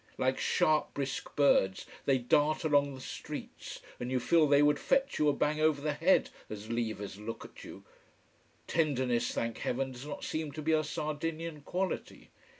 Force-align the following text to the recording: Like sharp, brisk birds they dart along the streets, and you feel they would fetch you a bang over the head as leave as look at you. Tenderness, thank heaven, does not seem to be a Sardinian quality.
Like 0.17 0.39
sharp, 0.39 0.95
brisk 0.95 1.35
birds 1.35 1.85
they 2.07 2.17
dart 2.17 2.63
along 2.63 2.95
the 2.95 3.01
streets, 3.01 3.81
and 3.99 4.09
you 4.09 4.19
feel 4.19 4.47
they 4.47 4.63
would 4.63 4.79
fetch 4.79 5.19
you 5.19 5.29
a 5.29 5.31
bang 5.33 5.59
over 5.61 5.79
the 5.79 5.93
head 5.93 6.31
as 6.49 6.71
leave 6.71 6.99
as 6.99 7.19
look 7.19 7.45
at 7.45 7.63
you. 7.63 7.83
Tenderness, 8.65 9.31
thank 9.31 9.59
heaven, 9.59 9.91
does 9.91 10.07
not 10.07 10.23
seem 10.23 10.51
to 10.53 10.61
be 10.63 10.71
a 10.71 10.83
Sardinian 10.83 11.61
quality. 11.61 12.31